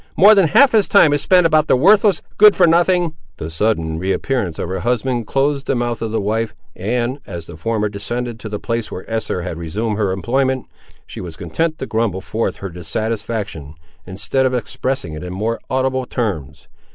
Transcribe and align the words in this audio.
More 0.17 0.33
than 0.33 0.47
half 0.47 0.71
his 0.71 0.87
time 0.87 1.13
is 1.13 1.21
spent 1.21 1.45
about 1.45 1.67
the 1.67 1.75
worthless, 1.75 2.23
good 2.39 2.55
for 2.55 2.65
nothing—" 2.65 3.13
The 3.37 3.51
sudden 3.51 3.99
re 3.99 4.11
appearance 4.11 4.57
of 4.57 4.67
her 4.67 4.79
husband 4.79 5.27
closed 5.27 5.67
the 5.67 5.75
mouth 5.75 6.01
of 6.01 6.09
the 6.11 6.19
wife; 6.19 6.55
and, 6.75 7.19
as 7.27 7.45
the 7.45 7.55
former 7.55 7.87
descended 7.87 8.39
to 8.39 8.49
the 8.49 8.57
place 8.57 8.91
where 8.91 9.07
Esther 9.07 9.43
had 9.43 9.59
resumed 9.59 9.99
her 9.99 10.11
employment, 10.11 10.65
she 11.05 11.21
was 11.21 11.35
content 11.37 11.77
to 11.77 11.85
grumble 11.85 12.21
forth 12.21 12.55
her 12.55 12.69
dissatisfaction, 12.71 13.75
instead 14.07 14.47
of 14.47 14.55
expressing 14.55 15.13
it 15.13 15.21
in 15.23 15.33
more 15.33 15.59
audible 15.69 16.07
terms. 16.07 16.67